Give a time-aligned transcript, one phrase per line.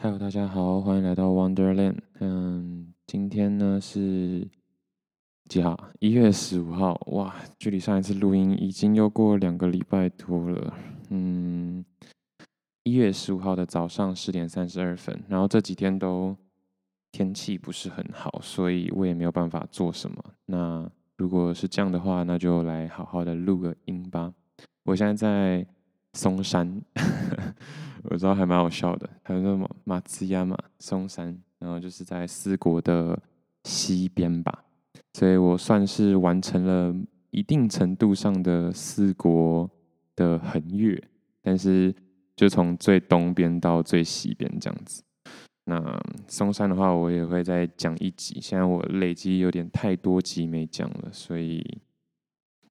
[0.00, 1.98] Hello，大家好，欢迎来到 Wonderland。
[2.20, 4.48] 嗯，今天呢是
[5.48, 5.78] 几号？
[5.98, 7.00] 一月十五号。
[7.12, 10.74] 哇，距离上一次录音已经又过两个礼拜多了。
[11.10, 11.84] 嗯，
[12.84, 15.22] 一月十五号的早上十点三十二分。
[15.28, 16.36] 然后这几天都
[17.12, 20.24] 天气不是很好，所以我也没有办法做什么。
[20.46, 24.32] 那如果是这样的话，那就来好好的录个音吧。
[24.84, 25.66] 我现在在
[26.12, 26.80] 松山。
[28.04, 33.20] 我知道还蛮好笑的，还有那么马兹亚马松山，然后就是在四国的
[33.64, 34.64] 西边吧，
[35.12, 36.94] 所以我算是完成了
[37.30, 39.70] 一定程度上的四国
[40.16, 40.98] 的横越，
[41.42, 41.94] 但是
[42.34, 45.02] 就从最东边到最西边这样子。
[45.64, 51.62] 那松山的话，我也会再讲一集，现在我累积有点太多集没讲了，所以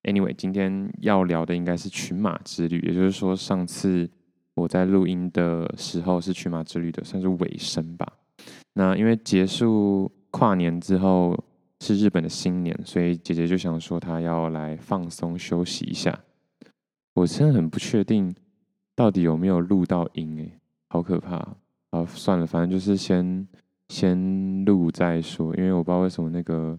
[0.04, 4.10] anyway，今天要聊的应该是群马之旅，也就是说上次。
[4.56, 8.06] 我在录音的时候是群马之旅的，算是尾声吧。
[8.74, 11.42] 那因为结束跨年之后
[11.80, 16.20] 是日本的新年，所以姐姐就想说她要来放松休息一下。
[17.14, 18.36] 我真的很不确定
[18.98, 21.38] 到底有没有录到音诶，好可怕。
[21.92, 23.48] 啊，算了，反正就是先
[23.88, 26.78] 先录再说，因为我不知道为什么那个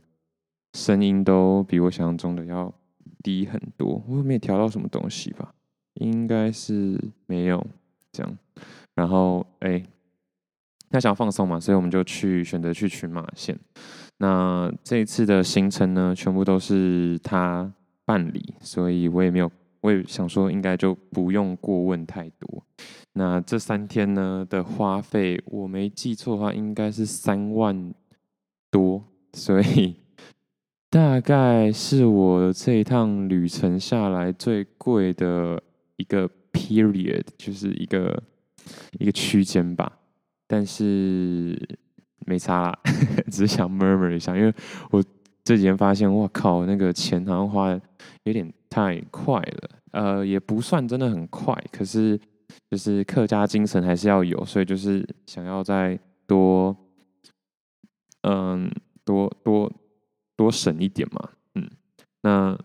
[0.74, 2.70] 声音都比我想象中的要
[3.22, 4.02] 低很多。
[4.08, 5.54] 我没有调到什么东西吧？
[5.94, 7.66] 应该是没有
[8.12, 8.38] 这样，
[8.94, 9.82] 然后哎，
[10.88, 13.58] 他想要放松嘛，所以我们就去选择去群马县。
[14.18, 17.70] 那这一次的行程呢，全部都是他
[18.04, 22.64] 办理，所以我也没有，我也想说应该就不用过问太多。
[23.14, 27.92] 那这三天呢的花费，我没记错的话，应该是三万
[28.70, 29.96] 多，所以。
[30.91, 35.62] 大概是我这一趟旅程下来最贵的。
[35.96, 38.22] 一个 period 就是一个
[38.98, 39.98] 一个区间吧，
[40.46, 41.61] 但是
[42.24, 42.78] 没差啦，
[43.30, 44.50] 只是想 murmur 一下，因为
[44.91, 45.05] 我
[45.44, 47.78] 这几天发现，哇靠，那个钱好像花的
[48.22, 52.18] 有点太快了，呃，也不算真的很快，可是
[52.70, 56.74] 就是客家精神还是要有，所以就是想要再多，
[58.22, 58.70] 嗯，
[59.05, 59.70] 多多
[60.42, 61.70] 多省一点嘛，嗯，
[62.23, 62.58] 那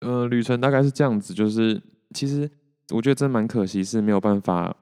[0.00, 1.82] 呃，旅程大概是这样子，就是。
[2.14, 2.48] 其实
[2.90, 4.74] 我觉得真蛮可惜，是没有办法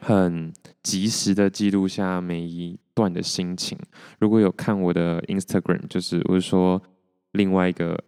[0.00, 3.78] 很及时的记录下每一段的心情。
[4.18, 6.82] 如果有看我的 Instagram，就是我是说
[7.32, 8.02] 另外一个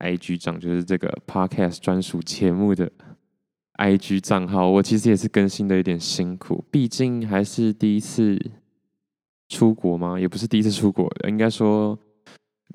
[0.00, 2.90] IG 账，就是这个 Podcast 专属节目的
[3.74, 8.36] IG 账号，我其实也是更新的有点辛苦，毕竟还是第一次
[9.48, 10.18] 出国吗？
[10.20, 11.98] 也不是第一次出国，应该说。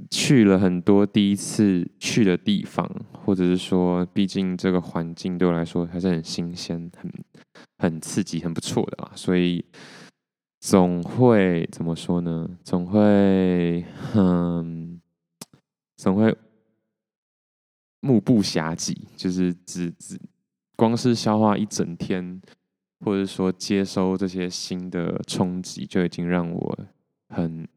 [0.10, 7.12] 去了很多第一次去的地方，或者是说，毕竟这个环境对我来说还是很新鲜、很
[7.78, 9.64] 很刺激、很不错的啦，所以
[10.60, 12.50] 总会怎么说呢？
[12.64, 15.00] 总会，嗯，
[15.96, 16.36] 总会
[18.02, 20.20] 目不暇给，就是只只
[20.76, 22.42] 光是消化一整天，
[23.06, 26.80] 或者说接收这些新的冲击，就已经让我
[27.30, 27.68] 很。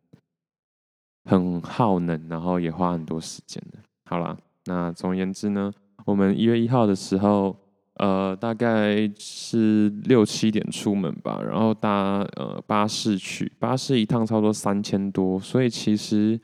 [1.27, 3.79] 很耗能，然后也花很多时间的。
[4.05, 5.73] 好啦，那总而言之呢，
[6.05, 7.57] 我们一月一号的时候，
[7.95, 16.41] 呃，大概是六七点出门吧，然后搭呃巴士去，巴士一趟差不多三千多，所以其实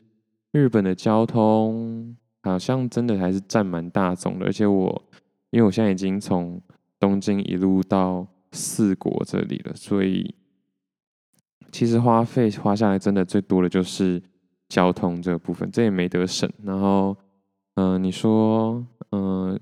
[0.50, 4.46] 日本的交通好像真的还是占蛮大宗的。
[4.46, 5.02] 而且我
[5.50, 6.60] 因为我现在已经从
[6.98, 10.34] 东京一路到四国这里了，所以
[11.70, 14.20] 其实花费花下来真的最多的就是。
[14.72, 16.50] 交通这个部分，这也没得省。
[16.62, 17.14] 然后，
[17.74, 19.60] 嗯、呃，你说，嗯、呃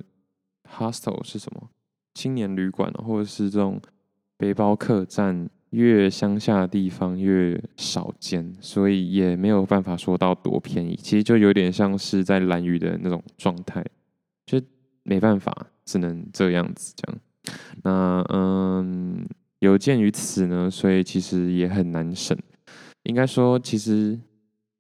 [0.73, 1.69] ，hostel 是什么？
[2.15, 3.81] 青年旅馆，或者是这种
[4.37, 10.95] 背包客栈，越乡下的地方越少见，所以也没有办法说到多便宜。
[10.95, 13.85] 其实就有点像是在兰屿的那种状态，
[14.47, 14.63] 就
[15.03, 17.21] 没办法，只能这样子这样。
[17.83, 19.27] 那，嗯，
[19.59, 22.39] 有鉴于此呢，所以其实也很难省。
[23.03, 24.17] 应该说，其实。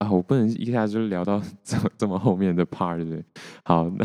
[0.00, 3.22] 啊，我不能一下就聊到 这么这么后面的 part，对不对？
[3.64, 4.04] 好，那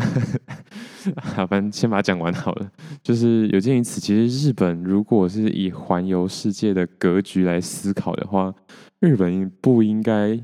[1.20, 2.70] 好，反正先把它讲完好了。
[3.02, 8.54] 就是有鉴于此，其实日本如果是以环游世界的格局来思考的话，
[9.00, 10.38] 日本不应该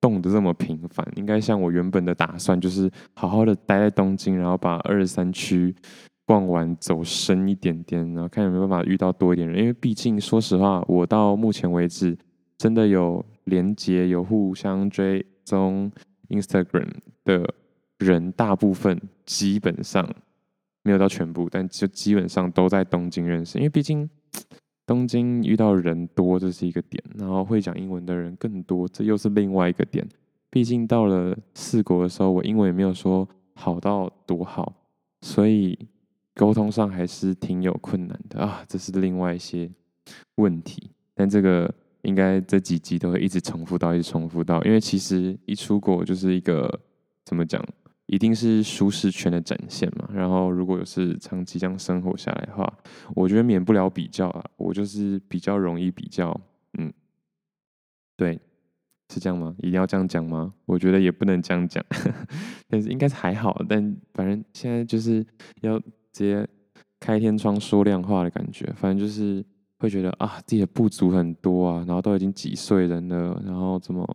[0.00, 5.74] 动得这么频繁，应该像我原本的打算，就是好好的待在东京，然后把二十三区
[6.24, 9.58] 逛完，走深一点点，然后看有没有办法遇到多一点人。
[9.58, 12.16] 因为毕竟说实话，我到目前为止
[12.58, 13.24] 真的有。
[13.48, 15.90] 连接有互相追踪
[16.28, 16.90] Instagram
[17.24, 17.54] 的
[17.96, 20.06] 人，大部分基本上
[20.82, 23.56] 没有到全部，但就基本上都在东京认识。
[23.56, 24.06] 因为毕竟
[24.84, 30.06] 东京遇到人多，这是一个点，然后会讲英文的人更多，这又是另外一个点。
[30.50, 34.70] 毕竟到了四国的时候，我英文也没有说好到多好，
[35.22, 35.78] 所以
[36.34, 39.70] 沟通上还是挺有困难的啊，这是另外一些
[40.34, 40.90] 问题。
[41.14, 41.74] 但这个
[42.08, 46.80] 应该这几集都会一直重复到，一直重复到，因为其实一出国就是一个
[47.24, 47.62] 怎么讲？
[48.06, 52.66] 一定是舒适圈的展现嘛，然后如果有是长期这样生活下来的话，
[53.14, 56.34] 我觉得免不了比较啊，我就是比较容易比较，
[56.78, 56.90] 嗯，
[58.16, 58.40] 对，
[59.12, 59.54] 是这样吗？
[59.58, 60.54] 一定要这样讲吗？
[60.64, 61.84] 我觉得也不能这样讲，
[62.66, 65.22] 但是应该是还好，但反正现在就是
[65.60, 65.84] 要直
[66.24, 66.48] 接
[66.98, 69.44] 开天窗说亮话的感觉，反正就是
[69.78, 74.06] 会觉得啊，自己的不足很多啊，然后都已经几岁人了，然后怎么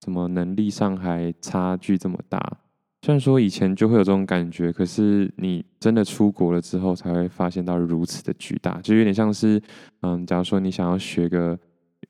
[0.00, 2.58] 怎么能力上还差距这么大。
[3.04, 9.60] 虽然说以前就会有这种感觉，可是你真的出国了之后，才会发现到如此的巨大，就有点像是，
[10.02, 11.58] 嗯，假如说你想要学个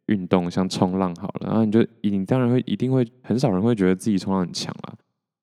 [0.06, 4.92] 运动，像冲浪好了，然后你就你当然会一定会很少人会觉得自己冲浪很强啊，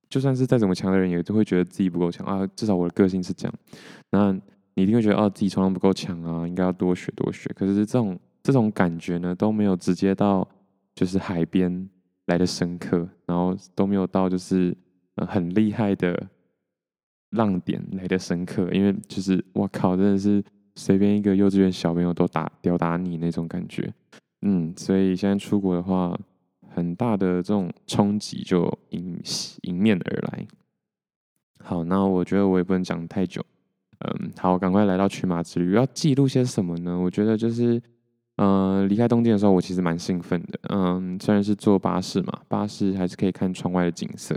[0.08, 2.48] 就算是再怎么强的人，也都会觉得自己不够强啊。
[2.56, 3.54] 至少我的个性是这样，
[4.12, 4.40] 那
[4.76, 7.50] 你一定会觉得哦，自己冲浪不够强啊，应该要多学多学。
[7.56, 10.48] 可是这种这种感觉呢，都没有直接到
[10.96, 11.90] 就是海边
[12.26, 14.76] 来的深刻，然后都没有到就是。
[15.28, 16.30] 很厉害的
[17.32, 20.42] 浪点来的深刻，因为就是我靠，真的是
[20.76, 23.94] 随便一个幼稚园小朋友都打吊打你那种感觉，
[24.44, 26.18] 嗯，所以现在出国的话，
[26.70, 29.20] 很大的这种冲击就迎
[29.64, 30.48] 迎面而来。
[31.62, 33.46] 好，那我觉得我也不能讲太久，
[34.00, 36.98] 嗯，好，赶快来到群马之旅，要记录些什么呢？
[36.98, 37.82] 我觉得就是，
[38.38, 44.36] 嗯，离开东京的时候，我其实蛮兴奋的，嗯，虽然是坐巴士嘛，巴士还是可以看窗外的景色。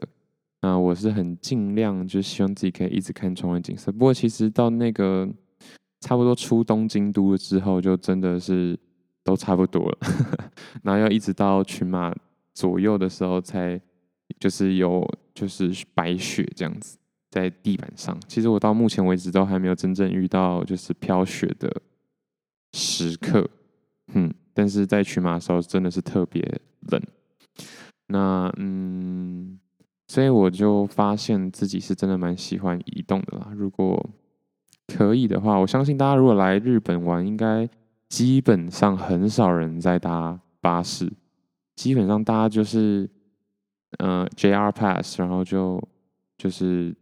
[0.64, 3.90] 那我是很尽量，就希望自己可以一直看窗外景色。
[3.90, 5.28] 不过其实到那个
[6.00, 8.78] 差不多出东京都了之后，就真的是
[9.24, 9.98] 都差不多了。
[10.82, 12.14] 然后要一直到群马
[12.54, 13.80] 左右的时候，才
[14.38, 15.04] 就是有
[15.34, 16.96] 就是白雪这样子
[17.32, 18.16] 在地板上。
[18.28, 21.82] 其实我到目前为止都还没有真正遇到就是飘雪的
[22.74, 23.50] 时刻。
[24.12, 26.40] 嗯，但是在群马的时候真的是特别
[26.90, 27.02] 冷。
[28.06, 29.58] 那嗯。
[30.08, 33.50] 所以我就发现自己是真的蛮喜欢移动的啦。
[33.56, 34.10] 如果
[34.86, 37.66] 可以的话，我相信大家如果来日本玩，应该
[38.10, 41.10] 基本上很少人在搭巴士，
[41.76, 43.08] 基本上大家就是
[44.00, 45.82] 呃 JR Pass，然后就
[46.36, 46.94] 就是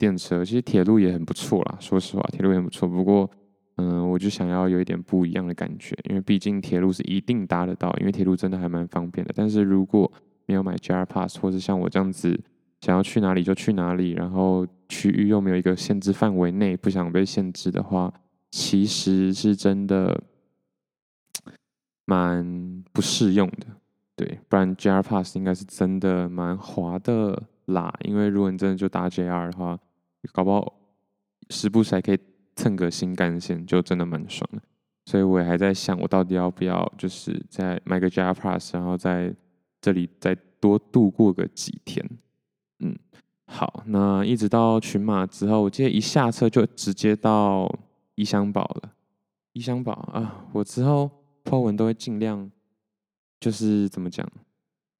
[0.00, 0.44] 电车。
[0.44, 2.88] 其实铁路也很不错啦，说实话，铁路也很不错。
[2.88, 3.30] 不过
[3.76, 9.32] 嗯、我就想要有一点不一样的感觉，因为毕竟铁路是一定搭得到，因为铁路真的还蛮方便的。
[9.34, 10.10] 但是如果
[10.44, 12.38] 没有买 JR Pass，或者像我这样子
[12.82, 18.12] 想要去哪里就去哪里，然后区域又没有一个限制范围内，不想被限制的话，
[18.50, 20.22] 其实是真的
[22.04, 23.66] 蛮不适用的。
[24.14, 27.90] 对，不然 JR Pass 应该是真的蛮划的啦。
[28.04, 29.78] 因为如果你真的就搭 JR 的话，
[30.32, 30.74] 搞不好
[31.50, 32.18] 时不时还可以
[32.56, 34.62] 蹭个新干线，就真的蛮爽的。
[35.06, 39.34] 所以我也还在想，我到底要不要就是再买个 JR Pass，然后在。
[39.82, 42.06] 这里再多度过个几天，
[42.80, 42.94] 嗯，
[43.46, 47.66] 好，那一直到群马之后，我记得一下车就直接到
[48.14, 48.92] 伊香保了。
[49.54, 51.10] 伊香保啊，我之后
[51.44, 52.50] po 文都会尽量，
[53.40, 54.30] 就是怎么讲，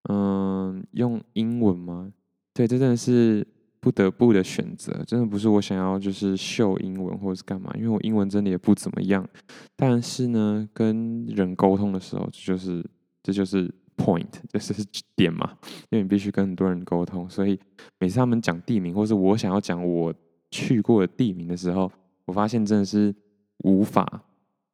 [0.08, 2.10] 嗯，用英文吗？
[2.54, 3.46] 对，这真的是
[3.80, 9.26] 不得不的选择，真的不是我想要就是秀英文或者是干嘛，因为我英文真的也不怎么样。
[9.74, 12.84] 但是呢，跟人沟通的时候，这就是
[13.22, 13.72] 这就是。
[13.96, 14.72] Point 就是
[15.14, 15.58] 点嘛，
[15.90, 17.60] 因为你必须跟很多人沟通，所以
[17.98, 20.14] 每次他们讲地名，或是我想要讲我
[20.50, 21.92] 去过的地名的时候，
[22.24, 23.14] 我发现真的是
[23.58, 24.22] 无法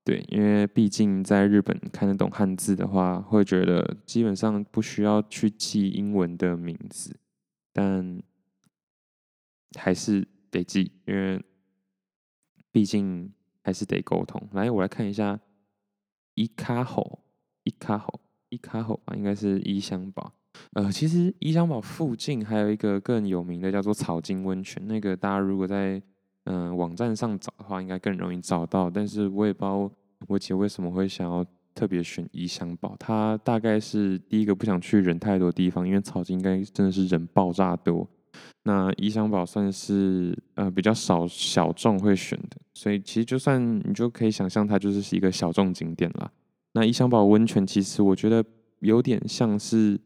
[0.04, 7.16] 对，因为毕竟在日本看得懂汉字的话，会觉得基本上不需要去记英文的名字，
[7.72, 8.22] 但
[9.76, 11.42] 还是得记，因为
[12.72, 14.40] 毕竟还是得沟通。
[14.52, 15.38] 来，我来看一下
[16.34, 17.20] 伊卡吼，
[17.64, 18.20] 伊卡吼。
[18.48, 20.32] 伊卡吼吧，应该是伊香堡。
[20.74, 24.86] 呃，其实伊香堡附近还有一个更有名的，叫做草津温泉。
[24.86, 26.00] 那个大家如果在
[26.44, 28.88] 嗯、网站上找的话，应该更容易找到。
[28.88, 29.90] 但是我也不知道
[30.28, 32.94] 我姐为什么会想要特别选伊香堡。
[33.00, 38.08] 她大概是第一个不想去人太多地方，因为草津应该真的是人爆炸多。
[38.66, 46.28] 那伊香保算是呃比较少小众会选的，所以其实就算你就可以想象，它就是一个小众景点啦。
[46.72, 48.44] 那伊香保温泉其实我觉得
[48.80, 50.00] 有点像是，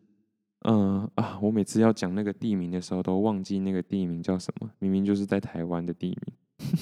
[0.69, 6.37] 嗯、啊，我每次要讲那个地名的时候都忘记那个地名叫什么，明明就是在台湾的地名。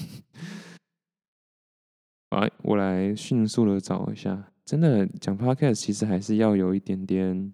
[2.31, 4.51] 哎，我来迅速的找一下。
[4.65, 7.53] 真的讲 podcast 其实还是要有一点点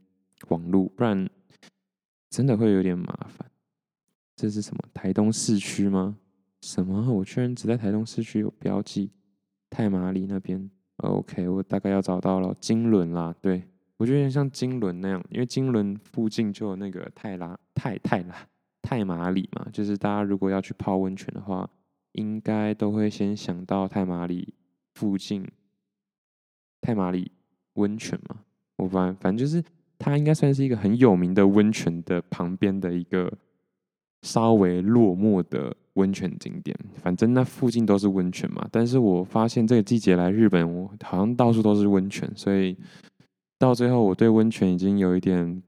[0.50, 1.30] 网络，不然
[2.32, 3.52] 真的会有点麻烦。
[4.46, 4.84] 这是什么？
[4.94, 6.16] 台东市区吗？
[6.62, 7.12] 什么？
[7.12, 9.10] 我居然只在台东市区有标记，
[9.72, 10.70] 太麻里那边。
[10.98, 13.34] OK，我大概要找到了金轮啦。
[13.42, 13.64] 对，
[13.98, 18.36] 我觉得像金轮那样，因为金轮附近就有那个太拉太太拉
[18.84, 21.68] 太麻里嘛，就是大家如果要去泡温泉的话，
[22.12, 24.54] 应该都会先想到太麻里
[24.94, 25.44] 附近。
[26.82, 27.32] 太麻里
[27.74, 28.42] 温泉嘛，
[28.78, 29.64] 我反反正就是
[29.98, 33.36] 它应该算是一个很有名的温泉的旁边的一个
[34.22, 36.78] 稍微落寞的温泉景点。
[36.96, 42.78] 反正那附近都是温泉嘛，但是我发现这个季节来日本，我好像到处都是温泉，所以
[43.58, 45.62] 到最后我对温泉已经有一点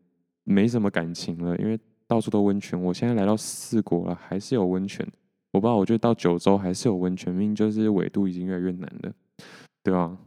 [0.44, 2.82] 没什么感情了，因为到处都温泉。
[2.82, 5.08] 我现在来到四国了，还是有温泉。
[5.54, 9.14] 我不知道，我觉得到九州还是有温泉，命就是纬度已经越来越南了，
[9.84, 10.18] 对吧？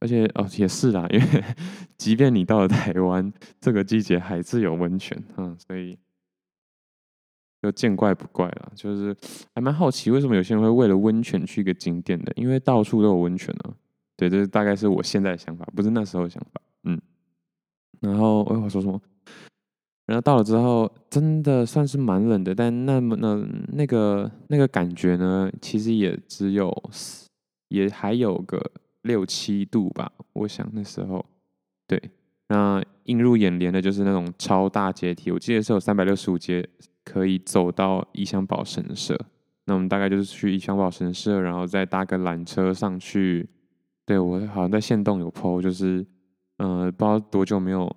[0.00, 1.44] 而且哦，也是啦，因为
[1.96, 5.96] 即便你到了台湾，这个季节还是有温泉，嗯，所以
[7.62, 8.72] 就见怪不怪了。
[8.74, 9.16] 就是
[9.54, 12.32] 还蛮好奇，为什么有些人会为了温泉去一个景点的？
[12.36, 13.74] 因为到处都有温泉呢。
[14.16, 16.60] 对，这大概是我现在的想法，不是那时候的想法。
[16.84, 17.00] 嗯，
[18.00, 19.00] 然后我要说什么？
[20.06, 26.70] 然后到了之后，真的算是蛮冷的，但那么那那个那个感觉呢，其实也只有，
[27.68, 28.60] 也还有个。
[29.02, 31.26] 六七度吧，我想那时候，
[31.88, 32.00] 对，
[32.46, 36.64] 那映入眼帘的就是那种超大阶梯，我记得是有三百六十五阶
[37.04, 39.18] 可以走到异香保神社。
[39.66, 43.48] 那我们大概就是去异香保神社，然后再搭个缆车上去。
[44.04, 46.04] 对，我好像在线动有 po，就是
[46.58, 47.90] 呃，不知道多久没有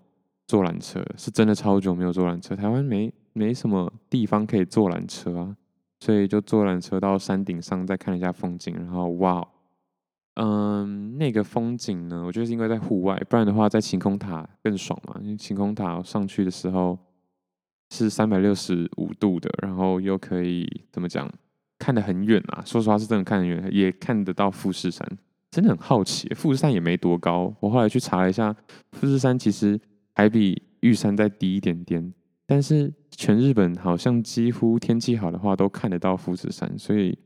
[0.47, 2.55] 坐缆车，是真的超久没有坐缆车。
[2.55, 5.55] 台湾没没什么地方可以坐缆车啊，
[5.99, 9.45] 所以就坐缆车到山顶上再看一下风景，然后哇。
[10.35, 12.21] 嗯，那个风景呢？
[12.25, 15.15] 我觉得是因为在户外，不然的话在晴空塔更爽嘛。
[15.21, 16.99] 因为晴空塔上去的时候
[17.89, 21.31] 是三百六十五度的，然后又可以怎么讲，
[21.77, 22.63] 看得很远啊。
[22.65, 25.07] 说实话是真的看得很远，也看得到富士山。
[25.51, 27.53] 真的很好奇，富士山也没多高。
[27.59, 28.55] 我后来去查了一下，
[28.91, 29.79] 富士山其实
[30.13, 32.13] 还比玉山再低一点点。
[32.45, 37.17] 但是全日本好像几乎天气好的话都看得到富士山，所以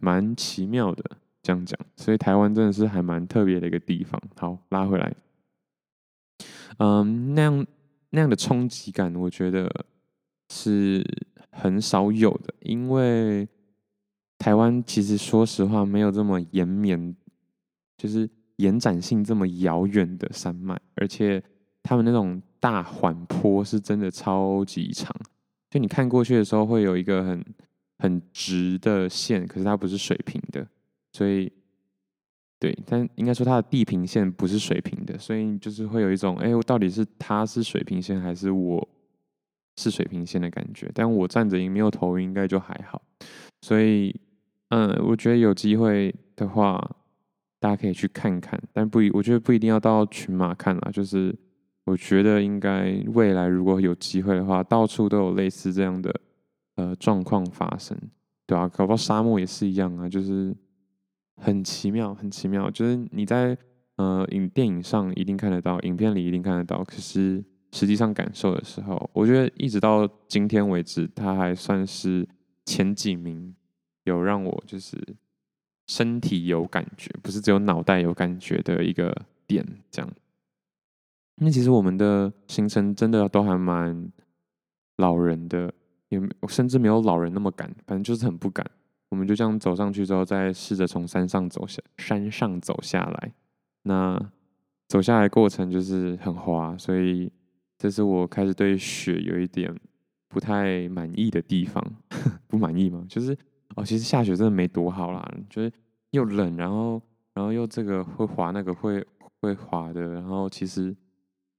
[0.00, 1.04] 蛮奇妙的。
[1.42, 4.18] 这样讲，所以台湾真的是还蛮特别的一个地方。
[4.38, 5.14] 好，拉回来，
[6.78, 7.66] 嗯，那样
[8.14, 9.68] 那样的冲击感，我觉得
[10.48, 11.04] 是
[11.50, 13.48] 很少有的，因为
[14.38, 17.16] 台湾其实说实话没有这么延绵，
[17.96, 21.42] 就是延展性这么遥远的山脉，而且
[21.82, 25.12] 他们那种大缓坡是真的超级长，
[25.68, 27.44] 就你看过去的时候会有一个很
[27.98, 30.64] 很直的线，可是它不是水平的。
[31.12, 31.52] 所以，
[32.64, 38.88] 对，但应该说它的地平线不是水平的，所以就是会有一种，哎，我到底是它是水平线还是我
[39.76, 40.90] 是水平线的感觉。
[40.94, 43.02] 但我站着也没有头晕，应该就还好。
[43.60, 44.18] 所以，
[44.70, 46.82] 嗯，我觉得有机会的话，
[47.60, 50.90] 大家可以去看看，但不一，我觉得不一定要到群马看啦。
[50.90, 51.36] 就是
[51.84, 56.18] 我觉得应该未来如果有机会的话，到处都有类似这样的
[56.76, 57.94] 呃状况发生，
[58.46, 60.56] 对啊，搞不好沙漠也是一样啊，就是。
[61.36, 63.56] 很奇妙，很奇妙，就是你在
[63.96, 72.26] 呃影电影上一定看得到，影片里一定看得到，可是实际上感受的时候，我觉得一直到今天为止，它还算是
[72.64, 73.54] 前几名，
[74.04, 74.96] 有让我就是
[75.86, 79.14] 身体有感觉，不是只有脑袋有感觉的一个
[79.46, 80.10] 点，这样。
[81.36, 84.08] 那其实我们的行程真的都还蛮
[84.98, 85.74] 老人的，
[86.08, 88.64] 也甚至没有老人那么赶，反正就是很不赶。
[89.14, 93.32] 我们就这样走上去之后，再试着从山上走下山上走下来。
[93.82, 94.20] 那
[94.88, 97.30] 走下来过程就是很滑，所以
[97.78, 99.72] 这是我开始对雪有一点
[100.26, 101.80] 不太满意的地方。
[102.48, 103.06] 不满意吗？
[103.08, 103.38] 就是
[103.76, 105.72] 哦，其实下雪真的没多好啦，就是
[106.10, 107.00] 又冷，然后
[107.34, 109.06] 然后又这个会滑，那个会
[109.40, 110.92] 会滑的，然后其实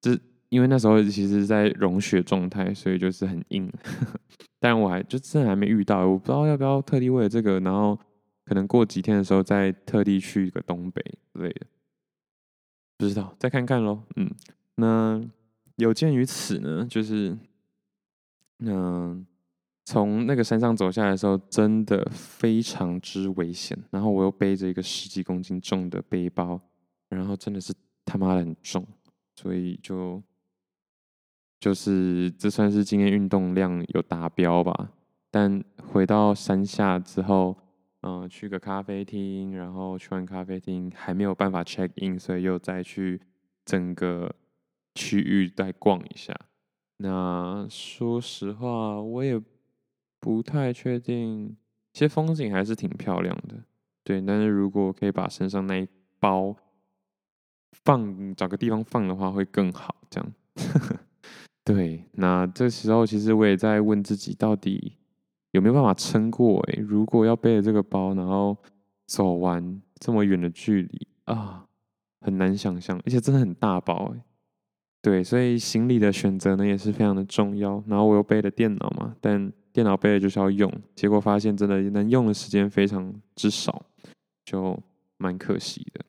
[0.01, 0.19] 这。
[0.55, 3.69] 因为那时候其实在融雪状态，所以就是很硬。
[4.57, 7.99] 但我还就真的还没遇到，我不知道要不要特地为了这个，然后
[8.45, 11.67] 可能过几天的时候再特地去一个东北之类的，
[12.97, 14.01] 不知道再看看喽。
[14.15, 14.31] 嗯，
[14.75, 15.21] 那
[15.75, 17.37] 有鉴于此呢，就是
[18.59, 19.27] 嗯，
[19.83, 23.77] 从那个山上走下来的时候，真的非常之危险。
[23.91, 26.61] 然后我又背着一个十几公斤重的背包，
[27.09, 27.73] 然后真的是
[28.05, 28.87] 他妈的很重，
[29.35, 30.23] 所以就。
[31.65, 34.91] 就是这算是今天运动量有达标吧，
[35.31, 37.57] 但回到山下之后，
[38.03, 43.19] 嗯，去个咖啡厅，然后去完咖啡厅还没有办法 check in，所以又再去
[43.65, 44.31] 整个
[44.93, 46.39] 区域再逛一下。
[46.97, 49.41] 那说实话，我也
[50.19, 51.57] 不太确定，
[51.93, 53.55] 其实风景还是挺漂亮的，
[54.03, 54.21] 对。
[54.21, 55.87] 但是如果可以把身上那一
[56.19, 56.55] 包
[57.71, 59.95] 放找个地方放的话，会更好。
[60.11, 60.31] 这样，
[61.65, 62.05] 对。
[62.13, 64.93] 那这时候其实我也在问自己，到底
[65.51, 66.61] 有没有办法撑过？
[66.67, 68.55] 诶，如果要背着这个包，然后
[69.07, 71.65] 走完这么远的距离啊，
[72.21, 74.21] 很难想象，而且真的很大包诶。
[75.01, 77.83] 对，所以行李的选择呢也是非常的重要。
[77.87, 83.85] 然后我又背了电脑嘛，但电脑背了就是要用，结果发现真的能用的时间非常之少，
[84.43, 84.81] 就
[85.17, 86.05] 蛮可惜的。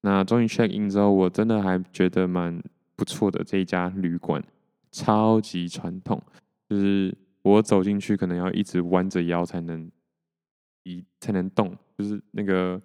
[0.00, 2.62] 那终于 check in 之后，我真的还觉得蛮
[2.96, 3.44] 不错的。
[3.44, 4.42] 这一家旅馆
[4.90, 6.22] 超级传统，
[6.68, 9.90] 就是我走进去可能要一直弯着腰才能
[10.84, 12.80] 一才能动，就是那个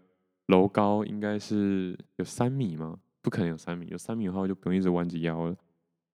[0.48, 2.98] 楼高应该是有三米吗？
[3.22, 5.55] 不可能有三米，有三米的话我就不用一直弯着腰了。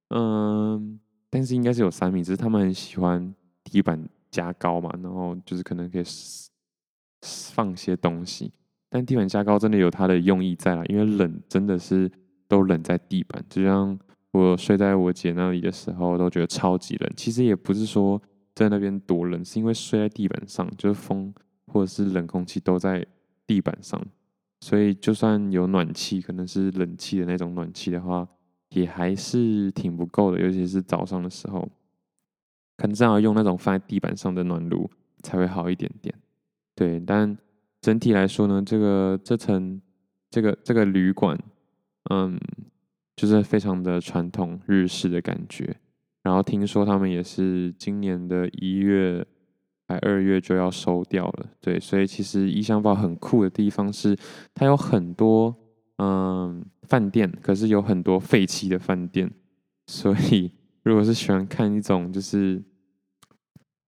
[0.09, 6.03] 嗯，但是应该是有三米，只是他们很喜欢地板加高嘛，然后就是可能可以
[7.53, 8.51] 放些东西。
[8.91, 12.11] 但地板加高真的有它的用意在啦，因为冷真的是
[12.47, 13.99] 都冷在地板，就像
[14.31, 17.11] 我睡在我姐那里的时候都觉得超级冷。
[17.15, 18.21] 其实也不是说
[18.53, 21.33] 在那边多冷，是因为睡在地板上，就是风
[21.67, 23.05] 或者是冷空气都在
[23.47, 24.01] 地板上。
[24.61, 28.27] 所以，就算有暖气，可能是冷气的那种暖气的话，
[28.69, 30.41] 也还是挺不够的。
[30.41, 31.61] 尤其是早上的时候，
[32.75, 34.89] 可能正好用那种放在地板上的暖炉
[35.23, 36.13] 才会好一点点。
[36.75, 37.37] 对，但
[37.79, 39.81] 整体来说呢，这个这层
[40.29, 41.39] 这个这个旅馆，
[42.09, 42.37] 嗯，
[43.19, 45.75] 就是非常的传统日式的感觉。
[46.23, 49.25] 然后听说他们也是今年的一月。
[49.91, 54.15] 还二月就要收掉了，对，所以其实意象堡很酷的地方是，
[54.53, 55.55] 它有很多
[55.97, 59.27] 嗯饭店，可是有很多废弃的饭店，
[59.87, 60.51] 所以
[60.83, 62.61] 如果是喜欢看一种就是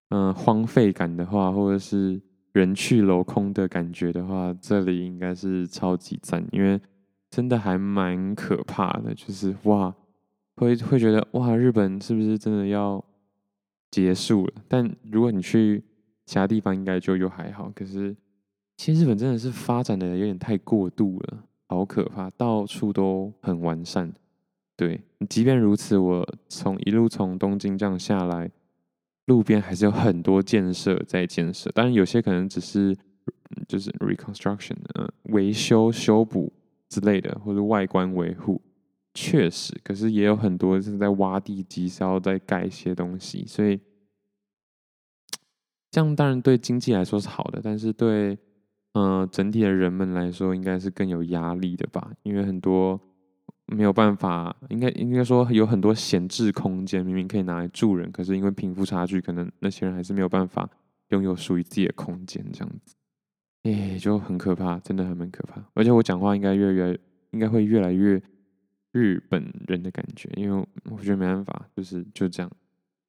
[0.10, 2.20] 嗯荒废感的话，或者是
[2.54, 6.82] 人去楼空的感觉的话，这里应该是超级赞，因为
[7.32, 9.96] 真的还蛮可怕的，就是哇，
[10.58, 13.04] 会会觉得哇，日本是不是真的要
[13.90, 14.54] 结束了？
[14.68, 15.82] 但如果你去
[16.26, 18.14] 其他地方应该就又还好，可是
[18.76, 24.12] 其实日本真的是发展的有点太过度了，好可怕，到处都很完善。
[24.76, 28.52] 对，即便如此，我从一路从东京这样下来，
[29.26, 32.98] 路边还是有很多建设在建设，当然有些可能只是
[33.68, 36.52] 就是 reconstruction，呃，维修修补
[36.92, 38.62] 之类的，或者外观维护，
[39.14, 43.80] 确实，可是也有很多是在挖地基，是要再盖一些东西，所以。
[45.94, 48.30] 这样当然对经济来说是好的，但是对
[48.94, 52.14] 嗯、呃、整体的人们来说，应该是更有压力的吧？
[52.24, 52.98] 因为很多
[53.66, 60.70] 没有办法，应该应该说有很多闲置空间，明明可以拿来住人，可是因为贫富差距，可能那些人还是没有办法
[61.10, 62.96] 拥有属于自己的空间，这样子，
[63.64, 65.64] 哎，就很可怕，真的还蛮可怕。
[65.74, 67.00] 而且我讲话应该越来越，
[67.32, 68.22] 应该会越来越
[68.92, 72.52] 日本人的感觉，因为我觉得没办法，就是就这样。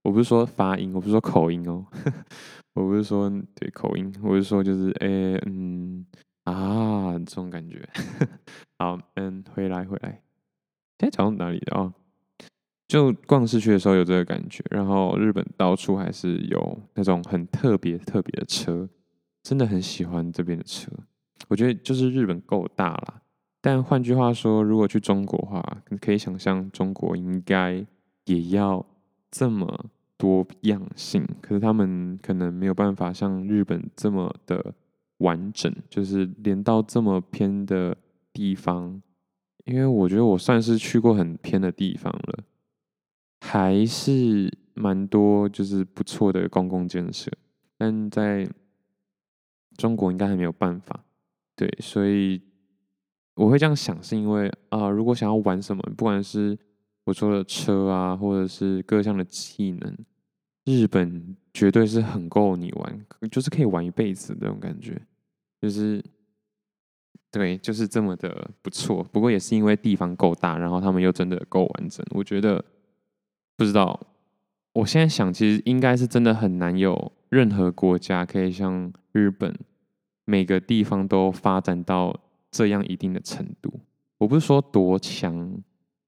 [0.03, 1.87] 我不是说发音，我不是说口音哦，
[2.75, 6.05] 我不是说对口音，我是说就是哎、嗯
[6.45, 7.89] 啊这种感觉。
[8.79, 10.23] 好，嗯，回来回来，
[10.99, 11.95] 现在讲到哪里的哦？
[12.89, 18.89] 就逛市区的时候有这个感觉，然后日本到处还是有那种很特别特别的车，
[19.43, 20.91] 真的很喜欢这边的车。
[21.49, 23.23] 我觉得就是日本够大啦，
[23.61, 27.85] 但换句话说，如果去中国的话，你可以想象中国应该
[28.25, 28.85] 也要。
[29.35, 29.87] 这么
[30.19, 34.75] 多样性，可是他们可能没有办法像日本这么的
[35.21, 37.97] 完整，就是连到这么偏的
[38.31, 39.01] 地方。
[39.65, 42.45] 因为我觉得我算是去过很偏的地方了，
[43.41, 47.31] 还是蛮多就是不错的公共建设，
[47.79, 48.47] 但在
[49.77, 51.05] 中国应该还没有办法。
[51.55, 52.41] 对，所以
[53.35, 56.59] 我会这样想，是因为啊、如果想要玩什么，不管是
[57.05, 59.97] 我说的车啊，或者是各项的技能，
[60.65, 65.01] 日本绝对是很够你玩，就是可以玩一辈子那种感觉，
[65.61, 66.03] 就是
[67.31, 69.03] 对，就是这么的不错。
[69.05, 72.05] 不过也是因为地方够大，然后他们又真的够完整。
[72.11, 72.65] 我觉得
[73.57, 73.99] 不知道，
[74.73, 79.59] 我现在想，其实应该是真的很难有任何国家可以像日本，
[80.27, 83.81] 每个地方都发展到这样一定的程度。
[84.19, 85.61] 我不是说多强。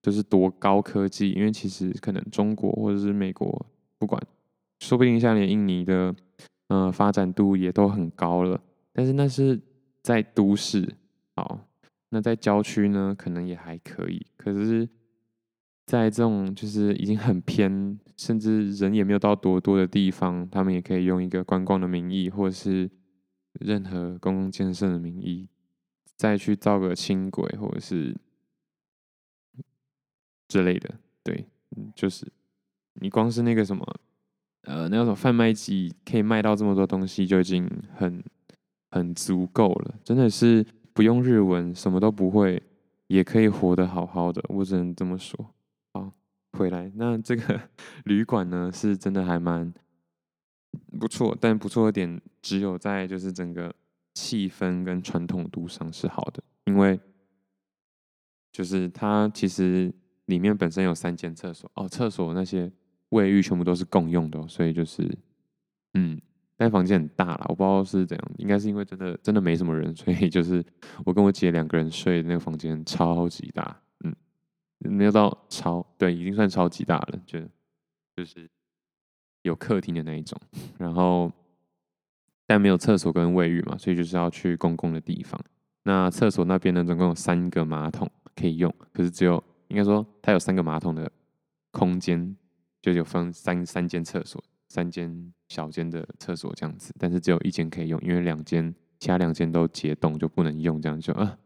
[0.02, 4.22] 就是多高科技，因为其实可能中国或者是美国，不管，
[4.80, 6.14] 说不定像连印尼的，
[6.68, 8.60] 呃，发展度也都很高了。
[8.92, 9.58] 但是那是
[10.02, 10.86] 在都市，
[11.36, 11.58] 好，
[12.10, 14.26] 那在郊区呢，可能也还可以。
[14.36, 14.86] 可是，
[15.86, 22.90] 在这种就是已经很偏，甚至人也没有到多多的地方，他们也可以用一个观光的名义，或者是
[23.60, 25.48] 任何公共建设的名义，
[26.16, 28.16] 再去造个轻轨，或者是
[30.48, 30.94] 之类的。
[31.22, 31.46] 对，
[31.94, 32.26] 就是
[32.94, 33.86] 你光是那个什么。
[34.62, 38.24] 呃，那种贩卖机可以卖到这么多东西，就已经很
[38.90, 39.94] 很足够了。
[40.02, 42.62] 真的是不用日文，什么都不会，
[43.08, 44.42] 也可以活得好好的。
[44.48, 45.53] 我只能这么说。
[46.54, 47.60] 回来，那这个
[48.04, 49.72] 旅馆呢，是真的还蛮
[50.98, 53.74] 不错，但不错的点只有在就是整个
[54.14, 56.98] 气氛跟传统度上是好的，因为
[58.52, 59.92] 就是它其实
[60.26, 62.72] 里面本身有三间厕所哦，厕所那些。
[63.10, 65.08] 卫浴全部都是共用的，所以就是，
[65.92, 66.20] 嗯，
[66.56, 70.64] 但房间很大啦，我不知道是怎样，应该是因为真的真的没什么人，所以就是
[71.04, 73.80] 我跟我姐两个人睡那个房间超级大，
[74.88, 77.40] 没有到超，对，已经算超级大了，就
[78.16, 78.48] 就是
[79.42, 80.40] 有客厅的那一种，
[80.78, 81.30] 然后
[82.46, 85.40] 但没有厕所跟卫浴嘛，所以就是要去公共的地方。
[85.84, 91.10] 那厕所那边呢，总共有三个马桶可以用，可是只有应该说它有三个马桶的
[91.70, 92.36] 空间。
[92.82, 101.38] 就有分三三间厕所，三间小间的厕所这样子，但是只有一间可以用，因为两间其他两间都结冻就不能用，这样就啊，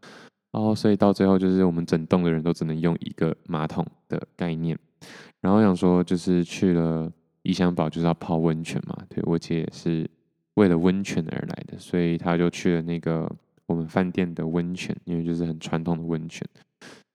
[0.51, 4.77] 哦，所以到最后就是我们整栋的人都只能用一个马桶的概念。
[5.41, 7.11] 然后想说就是去了
[7.43, 10.09] 异乡堡就是要泡温泉嘛，对，我姐是
[10.55, 13.31] 为了温泉而来的，所以她就去了那个
[13.65, 16.47] 我们饭店的温泉，因为就是很传统的温泉。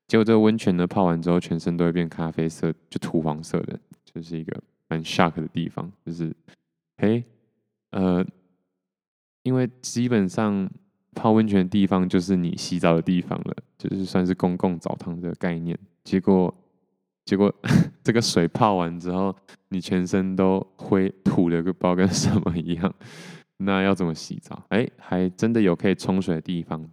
[0.07, 3.79] 结果这个温泉呢泡完之后，全身都会变咖啡色，就土黄色的。
[4.05, 6.33] 就是一个蛮 shock 的地方，就是，
[6.99, 7.25] 嘿，
[7.90, 8.25] 呃，
[9.42, 10.70] 因为基本上
[11.14, 15.79] 泡温泉的地方就是你洗澡的地方了，就是算是公共澡堂的概念。
[16.03, 16.55] 结果，
[17.24, 17.55] 结果
[18.03, 19.35] 这个水泡完之后，
[19.68, 22.94] 你全身都灰土的，不知道跟什么一样。
[23.59, 24.64] 那要怎么洗澡？
[24.68, 26.87] 哎，还真的有可以冲水的地方，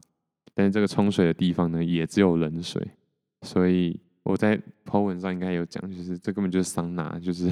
[0.54, 2.92] 但是这个冲水的地方呢，也只有冷水，
[3.42, 4.00] 所以。
[4.24, 4.56] 我在
[4.86, 7.52] po 文上应该有讲，就是这根本就是桑拿，就是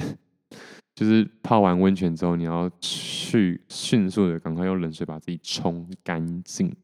[0.94, 6.74] 就是泡完温泉之后，你要去迅速的赶快用冷水把自己冲干净，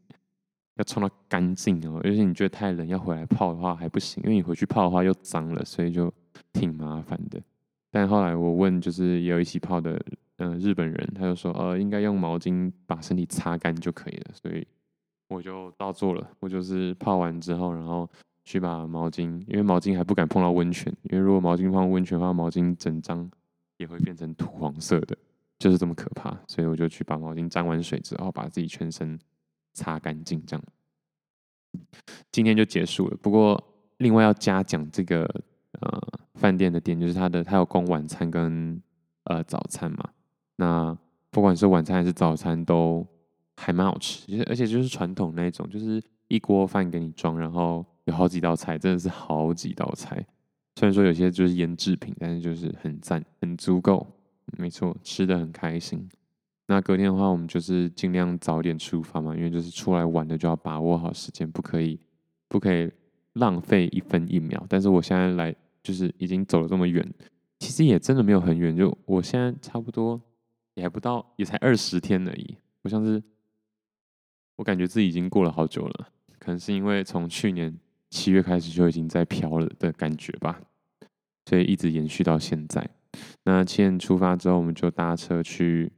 [0.76, 2.00] 要冲到干净哦。
[2.02, 6.12] 而且你觉得太冷要回来泡的话还不行，因为你回去泡的话又脏了，所以就
[6.52, 7.40] 挺麻烦的。
[7.90, 9.92] 但后来我问，就是也有一起泡的
[10.38, 14.66] 嗯、呃、日本人，他就说呃应该用毛巾把身体擦干就可以了，所以
[15.28, 16.30] 我就照做了。
[16.40, 18.08] 我就是泡完之后，然后。
[18.48, 23.28] 去把毛巾，因为毛巾还不敢碰到温泉，因为如果毛巾碰到温泉的话，毛巾整张
[23.76, 25.16] 也会变成土黄色的，
[25.58, 26.36] 就是这么可怕。
[26.46, 29.18] 所以我就去把毛巾沾完水之后，把自己全身
[29.72, 30.64] 擦干净，这样。
[32.30, 33.16] 今天就结束了。
[33.18, 33.62] 不过
[33.98, 35.22] 另外要嘉奖这个
[35.80, 36.02] 呃
[36.34, 38.80] 饭店的点，就是它的它有供晚餐跟
[39.24, 40.10] 呃早餐嘛。
[40.56, 40.96] 那
[41.30, 43.06] 不管是晚餐还是早餐都
[43.56, 47.84] 还蛮好吃，就是而且就是传统那种，就是一锅饭给你装，然后。
[48.06, 50.24] 有好几道菜，真的是好几道菜。
[50.78, 54.06] 虽然说有些就是腌制品，但是就是很赞，很足够。
[54.58, 56.06] 没错，吃的很开心。
[56.66, 61.98] 那隔天的话，我们就是尽量早点出发嘛，因为就是出来玩的就要把握好时间，不可以
[62.46, 62.92] 不可以
[63.32, 64.64] 浪费一分一秒。
[64.68, 67.10] 但是我现在来就是已经走了这么远，
[67.58, 70.20] 其实也真的没有很远，就我现在差不多
[70.74, 72.54] 也还不到，也才二十天而已。
[72.82, 73.22] 我像是
[74.56, 76.08] 我感觉自己已经过了好久了，
[76.38, 77.74] 可能是因为从去年。
[78.10, 80.60] 七月开始就已经在飘了的感觉吧，
[81.44, 82.88] 所以一直延续到现在。
[83.44, 85.90] 那七点出发之后，我们就搭车去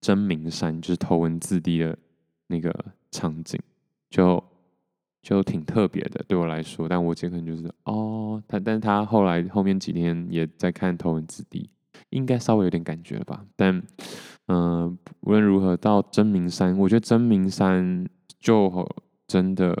[0.00, 1.96] 真名山，就是头文字 D 的
[2.48, 2.72] 那个
[3.10, 3.58] 场景，
[4.10, 4.42] 就
[5.22, 6.88] 就挺特别的，对我来说。
[6.88, 11.70] 但我姐可能就是哦，他但是他后来后面几天也在看头文字 D，
[12.10, 13.44] 应该稍微有点感觉了吧。
[13.56, 13.82] 但
[14.48, 18.88] 嗯、无论如何到真名山，我觉得真名山就
[19.26, 19.76] 真的。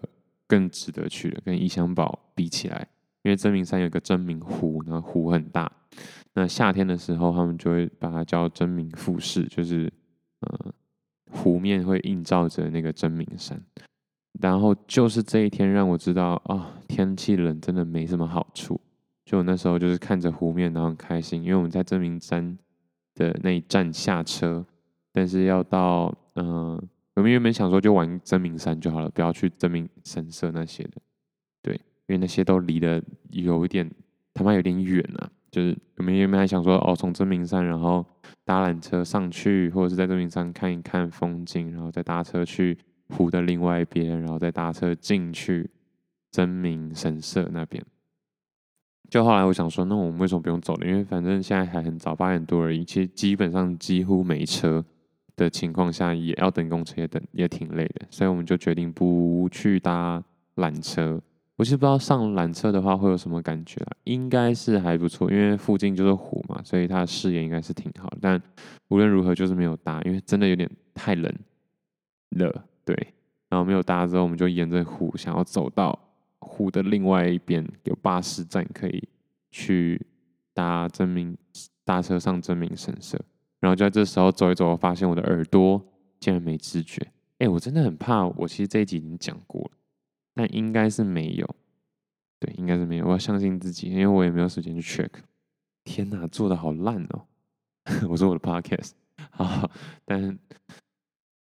[0.48, 2.88] 更值得去的，跟异乡堡比起来，
[3.22, 5.70] 因为真名山有个真名湖，那湖很大。
[6.32, 9.92] 那夏天的时候，他们就会把它叫真名富士，就是
[10.40, 10.72] 呃
[11.30, 13.62] 湖面会映照着那个真名山。
[14.40, 18.80] 然后就是这一天让我知道啊、天气冷真的没什么好处。
[19.26, 22.56] 就那时候就是看着湖面，然后很开心，因为我们在真名山
[23.14, 24.64] 的那一站下车，
[25.12, 26.80] 但是要到嗯。
[27.18, 30.92] 我们原本想说就玩真名山就好了，不要去真名神社那些的，
[31.60, 33.02] 对，因为那些都离得
[33.32, 33.90] 有一点
[34.32, 35.28] 他妈有点远啊。
[35.50, 38.06] 就是我们原本还想说哦，从真名山然后
[38.44, 42.78] 搭缆车上去，或者是在真名山看一看风景，然后再搭车去
[43.08, 45.68] 湖的另外一边，然后再搭车进去
[46.30, 47.84] 真名神社那边。
[49.10, 50.86] 就后来我想说，那我们为什么不用走呢？
[50.86, 52.84] 因为反正现在还很早，八点多而已。
[52.84, 54.84] 其实基本上几乎没车
[55.38, 58.06] 的情况下，也要等公车，也等也挺累的。
[58.10, 60.22] 所以我们就决定不去搭
[60.56, 61.18] 缆车。
[61.56, 63.96] 我其实不知道上缆车的话会有什么感觉啊？
[64.04, 68.18] 应该是还不错，因为附近就是湖嘛，所以它的视野应该是挺好的。
[68.20, 68.42] 但
[68.88, 71.32] 无论如何，就是没有搭，因为真的有点太冷
[72.30, 72.64] 了。
[72.84, 72.94] 对，
[73.48, 75.98] 然后没有搭之后，我们就沿着湖想要走到。
[76.40, 79.02] 湖的另外一边有巴士站，可以
[79.50, 80.00] 去
[80.54, 81.36] 搭真名
[81.84, 83.20] 搭车上真名神社。
[83.60, 85.82] 然后就在这时候走一走，我发现我的耳朵
[86.20, 87.06] 竟然没知觉。
[87.38, 88.26] 哎、我真的很怕。
[88.26, 89.70] 我其实这一集已经讲过了，
[90.34, 91.56] 但应该是没有。
[92.40, 93.06] 对，应该是没有。
[93.06, 95.10] 我要相信自己，因为我也没有时间去 check。
[95.84, 97.26] 天哪，做的好烂哦！
[98.08, 98.92] 我说我的 podcast
[99.30, 99.70] 好，
[100.04, 100.38] 但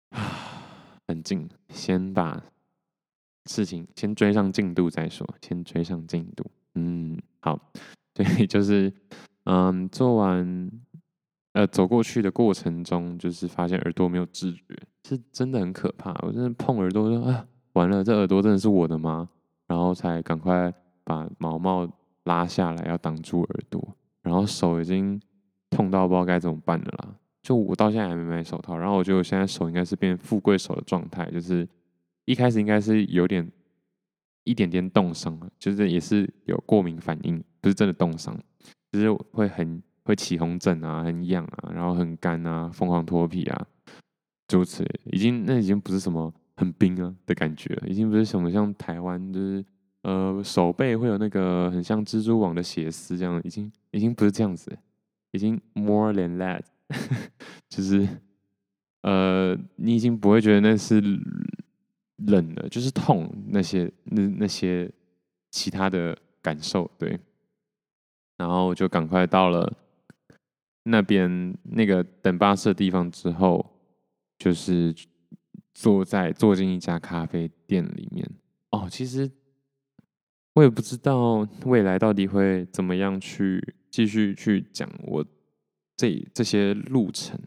[0.10, 2.44] 啊， 冷静，先把。
[3.46, 6.46] 事情先追上进度再说，先追上进度。
[6.76, 7.60] 嗯，好，
[8.14, 8.94] 对，就是，
[9.46, 10.70] 嗯，做完，
[11.60, 14.62] 呃，走过去的过程中，就是发现耳朵没有知觉，
[15.04, 16.12] 是真的很可怕。
[16.22, 19.28] 我真的碰耳朵说啊，完了，这耳朵真的是我的吗？
[19.67, 21.86] 然后才赶快把毛毛
[22.24, 23.86] 拉下来，要挡住耳朵。
[24.22, 25.19] 然后手已经
[25.69, 27.15] 痛到不知道该怎么办了啦。
[27.41, 31.67] 就我到现在还没买手套，然后我觉得我现在手应该是变富贵手的状态，就是。
[32.26, 33.52] 一开始应该是有点
[34.43, 38.38] 一点点冻伤，就是也是有过敏反应，不是真的冻伤，
[38.91, 43.67] 就是会很会起红疹啊，很痒啊，然后很干啊，疯狂脱皮啊，
[44.48, 49.63] 诸如此，已经那已经不是什么很冰啊的感觉了，已经不是什么像台湾就是
[50.02, 54.76] 呃手背会有那个很像蜘蛛网的血丝这样，已经已经不是这样子，
[55.32, 56.63] 已经 more than that，
[57.69, 58.08] 就是
[59.04, 61.02] 呃你已经不会觉得那是。
[62.28, 64.91] 冷的，就是痛那些那那些
[65.52, 67.17] 其他的感受，对。
[68.36, 69.74] 然后就赶快到了
[70.89, 73.65] 那边那个等巴士的地方之后，
[74.38, 74.93] 就是
[75.73, 78.30] 坐在坐进一家咖啡店里面。
[78.71, 79.30] 哦，其实
[80.54, 85.25] 我也不知道未来到底会怎么样去继续去讲我
[85.95, 87.39] 这这些路程。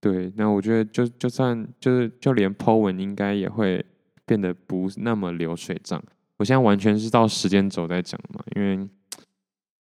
[0.00, 3.84] 对，那我觉得就就算就是就连 Po 文应该也会。
[4.26, 6.02] 变得不那么流水账。
[6.38, 8.88] 我现在完全是到时间轴在讲嘛，因为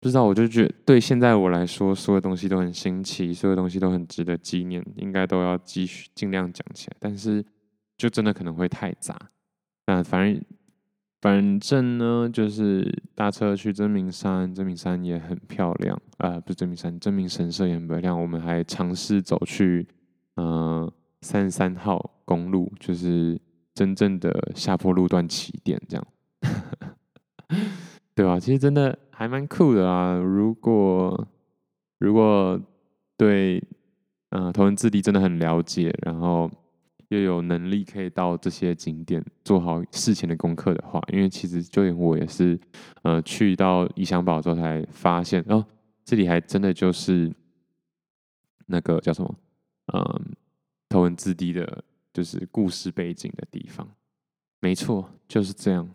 [0.03, 6.97] 不知道，我就觉得对现在我来说，所有东西都很新奇，所有东西都很值得纪念，应该都要继续尽量讲起来。
[6.99, 7.43] 但是
[7.97, 9.17] 就真的可能会太杂。
[9.87, 10.43] 那反正
[11.21, 18.21] 反正呢，就是搭车去真名山，真名山也很漂亮啊，呃，不是真名山，真名神社也很漂亮。
[18.21, 19.87] 我们还尝试走去
[20.35, 23.39] 嗯三十三号公路，就是。
[23.75, 26.07] 真正的下坡路段起点，这样，
[28.13, 28.39] 对吧？
[28.39, 30.15] 其实真的还蛮酷的啊！
[30.17, 31.28] 如果
[31.99, 32.60] 如果
[33.15, 33.63] 对
[34.30, 36.49] 嗯、呃、头文字 D 真的很了解，然后
[37.10, 42.60] 又有能力可以到这些景点做好事前的功课的话，因为其实就连我也是
[43.04, 45.65] 呃去到异乡堡之后才发现，哦，
[46.04, 47.32] 这里还真的就是
[48.65, 49.36] 那个叫什么
[49.93, 50.36] 嗯、
[50.89, 51.84] 头文字 D 的。
[52.13, 53.89] 就是故事背景的地方，
[54.60, 55.89] 没错，就是这样。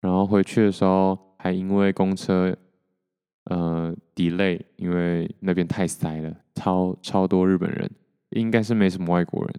[0.00, 2.56] 然后回去的时候，还因为公车
[3.44, 7.90] 呃 delay，因为那边太塞了，超超多日本人，
[8.30, 9.54] 应该是没什么外国人，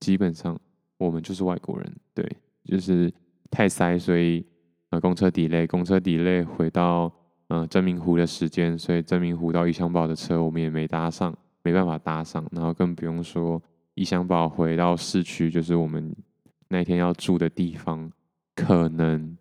[0.00, 0.58] 基本上
[0.98, 2.24] 我们就是外国人，对，
[2.64, 3.12] 就是
[3.50, 4.44] 太塞，所以
[4.90, 7.12] 呃公车 delay，公车 delay 回到
[7.48, 13.62] 呃真名湖的时间，所以真名湖到异乡堡的车我们也没搭上，没办法搭上，然后更不用说。
[13.94, 16.14] 异乡堡回到市区，就是我们
[16.68, 18.10] 那天要住的地方，
[18.54, 19.36] 可能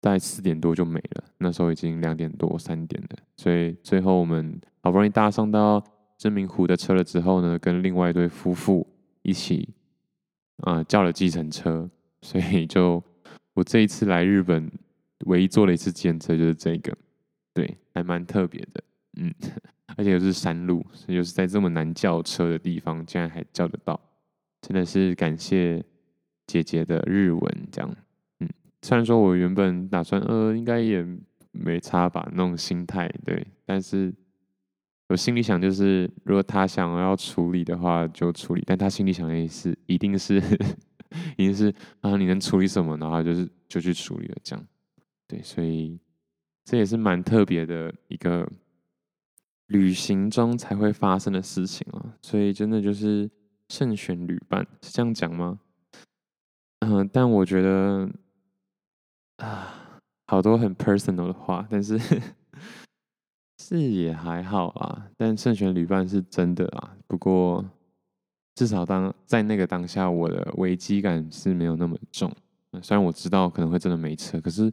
[0.00, 1.24] 在四点多就没了。
[1.38, 5.82] 那时候已经两点多、三点了，所以最后我们好不容易搭上到
[6.18, 8.86] 真名湖的车了之后呢，跟另外一对夫妇
[9.22, 9.68] 一起
[10.58, 11.88] 啊、叫了计程车。
[12.22, 13.02] 所以就
[13.54, 14.70] 我这一次来日本，
[15.26, 16.96] 唯一坐了一次计程车就是这个，
[17.54, 18.82] 对，还蛮特别的，
[19.16, 19.32] 嗯。
[19.96, 24.00] 而且又是山路，所以就是在这么难叫车的地方，竟然还叫得到，
[24.62, 25.84] 真的是感谢
[26.46, 27.96] 姐姐的日文这样。
[28.82, 31.06] 虽然说我原本打算，呃，应该也
[31.52, 34.12] 没差吧，那种心态对，但是
[35.08, 40.36] 我心里想就是，如果他想要处理的话就处理，但他心里想的也是，一定是，
[41.36, 44.66] 一定是啊，你能处理什么，然后就是就去处理了这样。
[45.26, 45.98] 对，所以
[46.64, 48.48] 这也是蛮特别的一个。
[49.70, 53.30] 旅行中才会发生的事情啊，所以真的就是
[53.68, 55.60] 慎选旅伴，是这样讲吗？
[56.80, 58.10] 嗯、但我觉得
[59.40, 61.98] 啊， 好多很 personal 的话，但是
[63.58, 65.08] 是也还好啊。
[65.16, 67.64] 但胜选旅伴是真的啊，不过
[68.54, 72.30] 至少当在那个当下，我的危机感是没有那么重。
[72.82, 74.72] 虽然我知道可能会真的没车，可是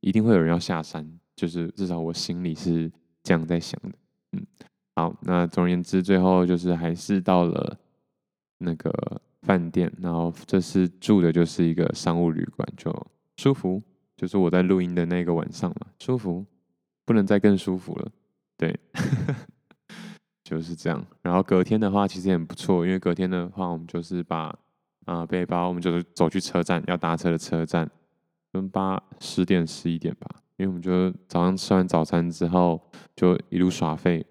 [0.00, 2.90] 一定会有人要下山，就是至少我心里是
[3.22, 3.98] 这样在想的。
[4.32, 4.46] 嗯，
[4.94, 7.76] 好，那总而言之，最后就是还是到了
[8.58, 13.06] 那个饭店，然后这次住的就是一个商务旅馆，就
[13.38, 13.82] 舒服，
[14.16, 16.44] 就是我在录音的那个晚上嘛，舒服，
[17.04, 18.10] 不能再更舒服了，
[18.56, 18.78] 对，
[20.44, 21.04] 就是这样。
[21.22, 24.44] 然后隔天的话，其实也很不错，因为隔天的话，我们就是把
[25.04, 27.90] 啊、呃、背包，我们就是走去车站，要搭车的车站，
[28.52, 30.28] 跟八十点十一点吧。
[30.58, 32.80] 因为我们就早上吃完早餐之后，
[33.16, 34.24] 就一路耍废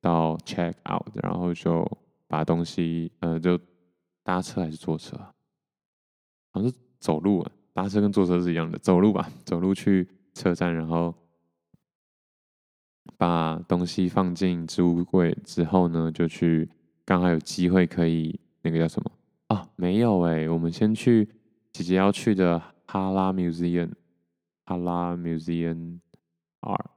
[0.00, 1.84] 到 check out，然后就
[2.28, 3.58] 把东西，呃，就
[4.22, 5.16] 搭车还是坐车？
[6.52, 11.14] 好像是走路啊，搭车跟坐车是一样的，走路吧，走路去车站，然后
[13.16, 16.70] 把东西放进置物柜之后呢，就去
[17.04, 19.10] 刚好有机会可以那个叫什么？
[19.48, 21.28] 啊，没有哎、我们先去
[21.72, 23.90] 姐姐要去的哈拉 museum。
[24.64, 25.98] 哈拉 Museum
[26.60, 26.90] R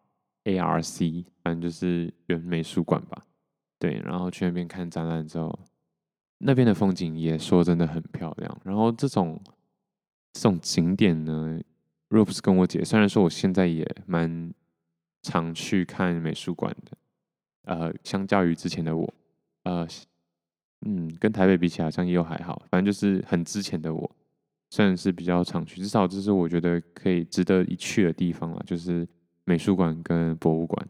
[0.44, 3.24] A R C，反正就是原美术馆吧。
[3.80, 5.60] 对，然后去那边看展览之后，
[6.38, 8.62] 那边的风景也说真的很漂亮。
[8.64, 9.42] 然后这种
[10.36, 11.58] 这种景点呢，
[12.10, 14.54] 若不是跟我姐，虽然说我现在也蛮
[15.22, 16.98] 常去看美术馆的，
[17.64, 19.14] 呃，相较于之前的我，
[19.64, 19.88] 呃，
[20.86, 24.12] 嗯，跟台北比起来好像又还好，反正就是很之前的我。
[24.72, 29.08] 算是比较常去，至少这是我觉得可以值得一去的地方了，就是
[29.46, 30.86] 美术馆跟博物馆。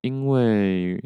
[0.00, 1.02] 因为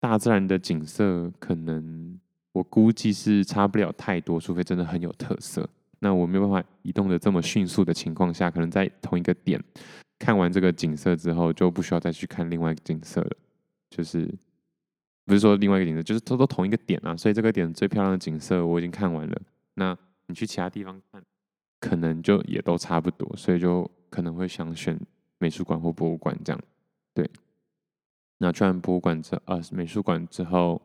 [0.00, 2.18] 大自然的景色，可能
[2.50, 5.68] 我估计是差不了太多，除非真的很有特色。
[6.04, 9.58] 那我没有办法移动的这么迅速的情况下，可能在同一个点
[10.18, 13.30] 看完这个景色之后，就不需要再去看另外一个景色了。
[13.88, 14.30] 就是
[15.24, 19.40] 不是说另外一个景色，就是都都同一个点啊，所以这个点最漂亮的景色我已经看完了。
[19.72, 21.22] 那你去其他地方看，
[21.80, 25.00] 可能就也都差不多，所以就可能会想选
[25.38, 26.60] 美术馆或博物馆这样。
[27.14, 27.26] 对，
[28.36, 30.82] 那去完博物馆之呃美术馆之后，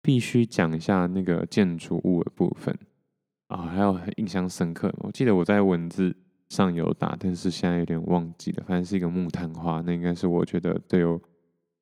[0.00, 2.74] 必须讲一下那个建筑物的部分
[3.52, 4.92] 啊，还有印象深刻。
[4.98, 6.14] 我记得我在文字
[6.48, 8.64] 上有打，但是现在有点忘记了。
[8.66, 11.20] 反正是一个木炭花，那应该是我觉得最有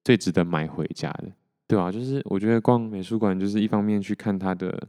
[0.05, 1.33] 最值得买回家的，
[1.67, 4.89] 对啊，就是我觉得逛美术馆就是一方面去看它的。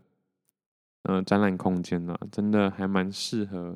[1.04, 3.76] 呃，展览空间呢、真的还蛮适合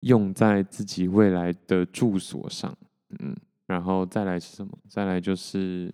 [0.00, 2.76] 用在自己未来的住所上。
[3.18, 3.34] 嗯，
[3.66, 4.78] 然后再来是什么？
[4.90, 5.90] 再来就是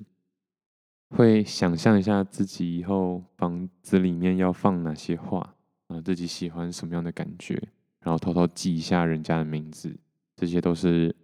[1.11, 5.55] 会想象一下自己以后房子里面要放哪些画
[5.89, 7.55] 啊，自己喜欢什么样的感觉，
[8.01, 9.97] 然后偷偷记一下人家的名字。
[10.37, 11.15] 这些都是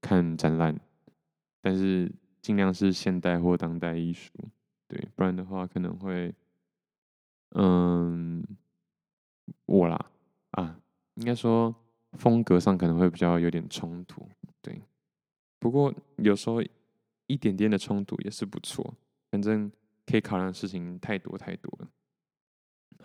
[0.00, 0.78] 看展览，
[1.62, 4.32] 但是尽量是现代或当代艺术，
[4.86, 6.34] 对，不然的话可能会。
[7.52, 8.44] 嗯，
[9.66, 10.10] 我啦，
[10.52, 10.80] 啊，
[11.14, 11.74] 应该说
[12.12, 14.28] 风格上可能会比较有点冲突，
[14.62, 14.80] 对。
[15.58, 16.62] 不过有时候
[17.26, 18.94] 一点点的冲突也是不错，
[19.32, 19.68] 反正
[20.06, 21.88] 可以考量的事情太多太多了。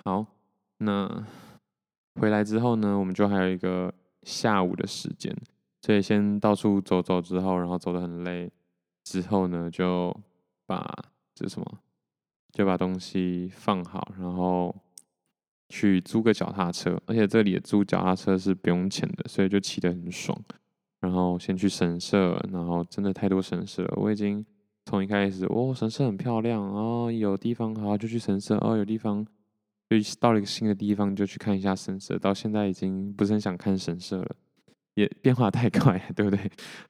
[0.03, 0.25] 好，
[0.77, 1.25] 那
[2.19, 5.35] 回来之后呢，我们就还有一个下午的时间，
[5.81, 8.51] 所以先到处走走之后，然后走得很累，
[9.03, 10.15] 之后呢就
[10.65, 10.85] 把
[11.33, 11.79] 这什么？
[12.51, 14.73] 就把东西放好，然后
[15.67, 20.39] 去租个脚踏车，而且这里租脚踏车是不用钱的，所以就骑得很爽。
[21.01, 24.43] 然后先去神社，然后真的太多神社了，我已经
[24.85, 29.27] 从一开始哦，神社很漂亮哦，有地方好就去神社哦，有地方
[29.89, 34.35] 就到了一个新的地方就去看一下神社，到现在已经不是很想看神社了，
[34.93, 36.39] 也变化太快，对不对？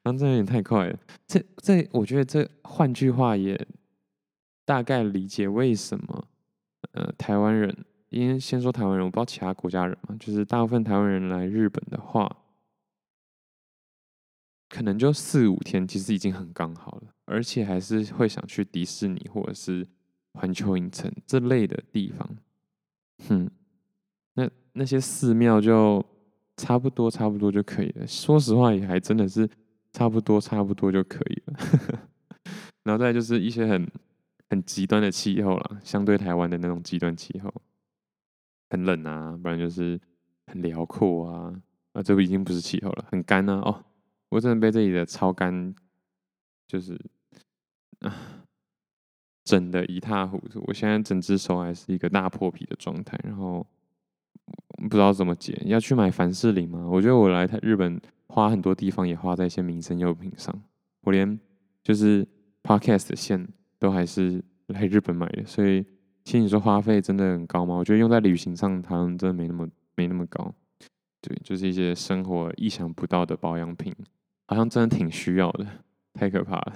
[0.04, 3.60] 然后真有点太快了，这这我觉得这换句话也。
[4.68, 6.28] 大概理解为什么，
[6.94, 12.36] 呃，台湾人，因为先说台湾人，我不知道其他国家人嘛，就是大部分台湾人来日本的话，
[14.68, 19.88] 可能就四五天，其实已经很刚好了，而且还是会想去迪士尼或者是
[20.34, 22.28] 环球影城这类的地方，
[23.28, 23.50] 哼，
[24.34, 26.06] 那那些寺庙就
[26.58, 29.50] 差不多差不多就可以了，说实话也还真的是
[29.92, 31.60] 差不多差不多就可以了，
[32.84, 33.88] 然后再就是一些很。
[34.48, 37.52] 很极端的气候啦，相对台湾的那种极端气候，
[38.70, 40.00] 很冷啊，不然就是
[40.46, 41.52] 很辽阔啊，
[41.94, 43.84] 啊，这不已经不是气候了，很干啊，哦，
[44.30, 45.74] 我真的被这里的超干，
[46.68, 46.96] 就是，
[49.46, 50.62] 整的一塌糊涂。
[50.68, 53.66] 我现在整只手还是一个大破皮的状态，然后
[54.78, 55.62] 不知道怎么解。
[55.66, 56.86] 要去买凡士林吗？
[56.86, 60.54] 我觉得我来日本花很多地方也花在一些民生用品上。
[61.02, 61.40] 我连
[61.84, 62.28] 就是
[62.64, 63.48] podcast 的线
[63.80, 65.84] 都还是来日本买的，所以
[66.24, 67.76] 其实你说花费真的很高吗？
[67.76, 70.54] 我觉得用在旅行上，好像真的没那么没那么高。
[71.22, 73.94] 对，就是一些生活意想不到的保养品，
[74.48, 75.66] 好像真的挺需要的，
[76.14, 76.74] 太可怕了。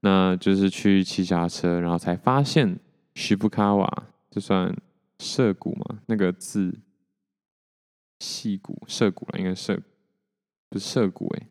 [0.00, 2.78] 那就是去骑脚车，然后才发现
[3.14, 3.88] Shibukawa
[4.30, 4.76] 就算
[5.18, 6.78] 涩谷嘛，那个字
[8.18, 9.80] 细谷涩谷了，应该涩
[10.68, 11.46] 不是涩谷诶，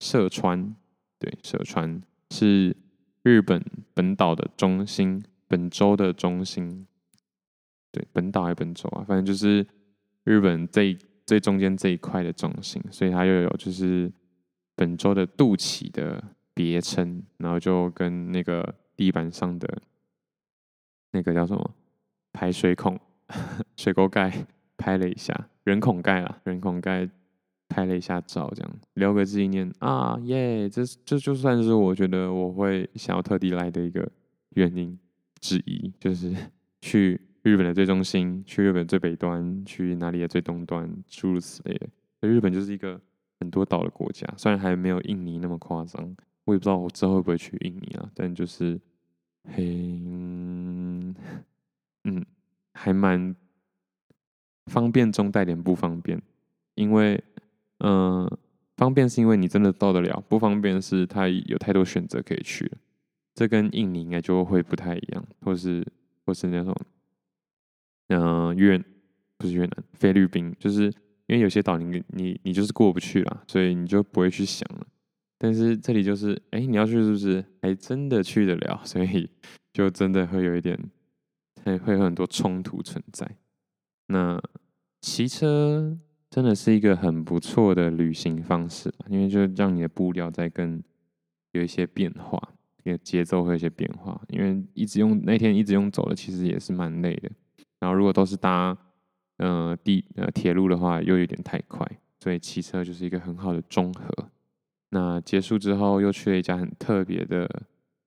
[0.00, 0.74] 涩川
[1.18, 2.76] 对，涩川是
[3.22, 3.64] 日本
[3.94, 6.86] 本岛的中心，本州的中心，
[7.90, 9.66] 对，本岛还是本州啊，反正就是。
[10.24, 14.08] 日本最最中间这一块的中心，所以它又有就是
[14.76, 16.22] 本州的肚脐的
[16.54, 19.82] 别称，然后就跟那个地板上的
[21.12, 21.74] 那个叫什么
[22.32, 22.98] 排水孔、
[23.76, 24.46] 水沟盖
[24.76, 27.08] 拍了一下，人孔盖啊，人孔盖
[27.68, 30.68] 拍了一下照，这样留个纪念啊，耶！
[30.68, 34.10] 这这就算是我觉得我会想要特地来的一个
[34.50, 34.98] 原因
[35.40, 36.34] 之一，就是
[36.80, 37.20] 去。
[37.44, 41.88] 日本的最中心，去日本最北端，去哪里的最东端，诸如此类的。
[42.20, 43.00] 日本就是一个
[43.40, 48.10] 很多岛的国家，虽然还没有印尼那么夸张，我也不知道我之后会不会去印尼啊。
[48.14, 48.80] 但就是，
[49.54, 49.64] 嘿，
[52.04, 52.24] 嗯，
[52.74, 53.34] 还蛮
[54.66, 56.20] 方便中带点不方便，
[56.74, 57.22] 因为，
[57.78, 58.28] 嗯、
[58.76, 62.78] 方便是因为你真的到得了，不方便是它有太多选择可以去了。
[63.34, 65.86] 这跟印尼应该就会不太一样，或是
[66.24, 66.74] 或是那种。
[68.08, 68.78] 嗯、呃，越
[69.38, 70.84] 不是越南，菲律宾，就是
[71.26, 74.86] 因为有些岛你你你就是过不去了，所以你就不会去想了。
[75.42, 77.44] 但是这里就是，哎，你要去是不是？
[77.60, 79.28] 还真的去得了，所以
[79.72, 80.78] 就真的会有一点，
[81.64, 83.28] 会会有很多冲突存在。
[84.06, 84.40] 那
[85.00, 85.98] 骑车
[86.30, 90.80] 真的是一个很不错的旅行方式，因为就让你的步调在跟
[91.50, 92.40] 有一些变化，
[92.84, 94.22] 你的节奏会有一些变化。
[94.28, 97.28] 因为一直用那天一直用走的，其实也是蛮累的。
[97.80, 98.78] 然后如果都是搭，
[99.38, 101.84] 呃地呃铁路的话，又有点太快，
[102.20, 104.28] 所以骑车就是一个很好的综合。
[104.94, 107.48] 那结束之后，又去了一家很特别的。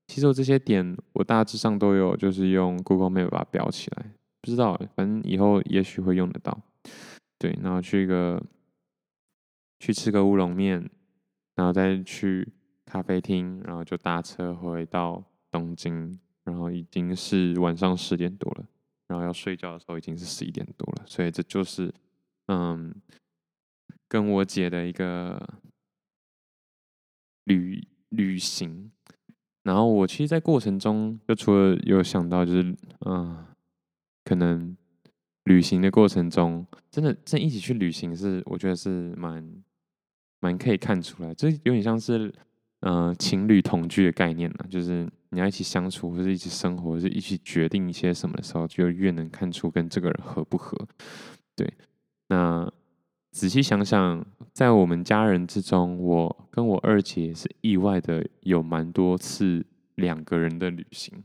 [0.08, 4.06] 其实我这些点我大致上都有，就是用 Google Map 把它标起来。
[4.40, 6.56] 不知道，反正以后也许会用得到。
[7.40, 8.40] 对，然后去一个
[9.80, 10.88] 去吃个乌龙面，
[11.56, 12.48] 然后再去
[12.86, 18.66] 咖啡厅，然后就搭车回到东京，然后已经是晚上十点多了。
[19.08, 21.92] 然后要睡觉的时候已经是十一点多了，所以这就是，
[22.48, 22.94] 嗯，
[24.08, 25.40] 跟我姐的一个
[27.46, 28.92] 旅旅行。
[29.64, 32.76] 然后我其实，在过程中就除了有想到，就是，
[33.08, 33.46] 嗯，
[34.24, 34.78] 可能
[35.46, 39.64] 旅行的过程中，真的真一起去旅行是，我觉得是蛮
[40.40, 42.32] 蛮可以看出来，这有点像是，
[42.82, 45.10] 嗯，情侣同居的概念呢，就是。
[45.32, 50.78] 你要一起相处，或者一起生活，或者一起决定一些什么的时候，就越能看出跟这个人合不合。
[51.58, 51.70] 对，
[52.30, 52.72] 那
[53.36, 59.66] 仔细想想，在我们家人之中，我跟我二姐是意外的有蛮多次
[59.96, 61.22] 两个人的旅行，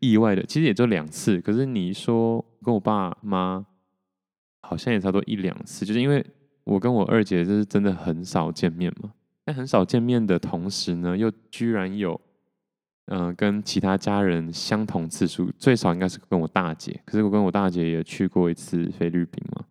[0.00, 1.40] 意外的，其实也就两次。
[1.40, 3.64] 可是你说跟我爸妈，
[4.62, 6.26] 好像也差不多一两次，就是因为
[6.64, 9.12] 我跟我二姐就是真的很少见面嘛。
[9.46, 12.20] 在很少见面的同时呢，又居然有，
[13.06, 17.00] 嗯、跟其他家人相同次数，最少应该是跟我大姐。
[17.04, 19.64] 可是我跟我大姐也去过一次菲律宾嘛，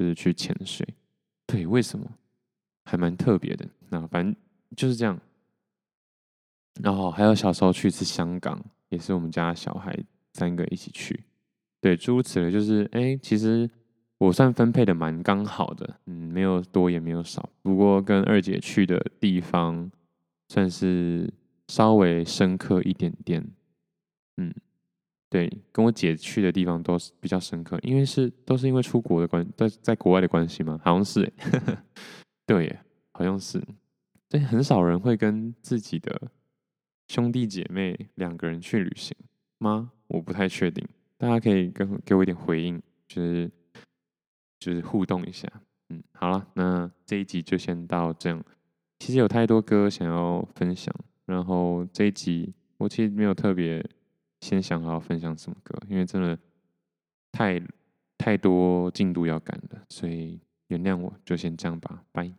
[0.00, 0.86] 就是去潜水。
[1.46, 2.10] 对，为什么？
[2.84, 3.68] 还蛮特别的。
[3.90, 4.34] 那反正
[4.74, 5.20] 就是这样。
[6.82, 9.94] 然后还有小时候去一次香港，也是我们家小孩
[10.32, 11.24] 三个一起去。
[11.82, 13.68] 对，诸如此类，就是哎，其实。
[14.18, 17.48] 我算分配的蛮刚好的，嗯，没有多也没有少。
[17.62, 19.90] 不过跟二姐去的地方
[20.46, 21.32] 算是
[21.68, 23.42] 稍微深刻一点点，
[24.36, 24.52] 嗯，
[25.30, 30.78] 对，跟我姐去的地方都是比较深刻，因为是都是因为出国的关，在在国外的关系吗？
[30.84, 31.32] 好像是，
[32.44, 32.78] 对，
[33.12, 33.62] 好像是，
[34.28, 36.30] 对，很少人会跟自己的
[37.08, 39.16] 兄弟姐妹两个人去旅行
[39.58, 39.92] 吗？
[40.08, 43.50] 我不太确定，大家可以跟给我一点回应，就是。
[44.62, 45.50] 就是互动一下，
[45.88, 48.44] 嗯，好了，那这一集就先到这样。
[48.98, 53.82] 其实有太多歌想要分享，然后这一集我其实没有特别
[54.40, 56.38] 先想好分享什么歌，因为真的
[57.32, 57.60] 太
[58.18, 62.32] 太多进度要赶了，所以原谅我，就先这样吧，拜。